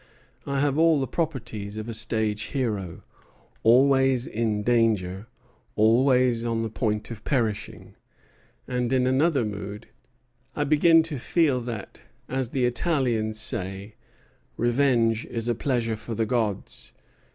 I 0.47 0.59
have 0.61 0.79
all 0.79 0.99
the 0.99 1.05
properties 1.05 1.77
of 1.77 1.87
a 1.87 1.93
stage 1.93 2.45
hero; 2.57 3.03
always 3.61 4.25
in 4.25 4.63
danger, 4.63 5.27
always 5.75 6.43
on 6.43 6.63
the 6.63 6.71
point 6.71 7.11
of 7.11 7.23
perishing." 7.23 7.93
And 8.67 8.91
in 8.91 9.05
another 9.05 9.45
mood: 9.45 9.89
"I 10.55 10.63
begin 10.63 11.03
to 11.03 11.19
feel 11.19 11.61
that, 11.65 11.99
as 12.27 12.49
the 12.49 12.65
Italians 12.65 13.39
say, 13.39 13.93
revenge 14.57 15.25
is 15.27 15.47
a 15.47 15.53
pleasure 15.53 15.95
for 15.95 16.15
the 16.15 16.25
gods. 16.25 16.93